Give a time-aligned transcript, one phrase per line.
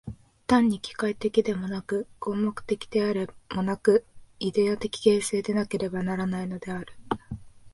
[0.47, 4.03] 単に機械的でもなく、合目的的でもなく、
[4.39, 6.91] イデヤ的形成でなければならないのである。